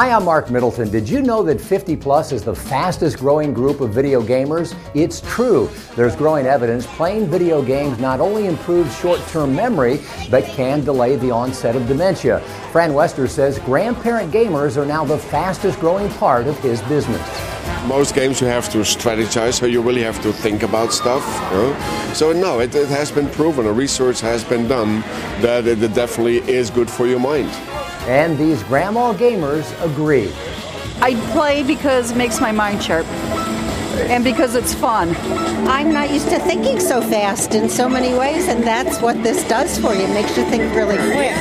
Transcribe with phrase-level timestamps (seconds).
[0.00, 0.90] Hi, I'm Mark Middleton.
[0.90, 4.74] Did you know that 50 plus is the fastest growing group of video gamers?
[4.94, 5.68] It's true.
[5.94, 11.16] There's growing evidence playing video games not only improves short term memory, but can delay
[11.16, 12.40] the onset of dementia.
[12.72, 17.20] Fran Wester says grandparent gamers are now the fastest growing part of his business
[17.86, 21.24] most games you have to strategize, so you really have to think about stuff.
[21.50, 22.12] You know?
[22.14, 25.00] So no, it, it, has been proven, a research has been done
[25.40, 27.50] that it definitely is good for your mind.
[28.10, 30.32] And these grandma gamers agree.
[31.00, 33.06] I play because it makes my mind sharp
[34.10, 35.14] and because it's fun.
[35.68, 39.46] I'm not used to thinking so fast in so many ways, and that's what this
[39.48, 40.00] does for you.
[40.00, 41.36] It makes you think really quick.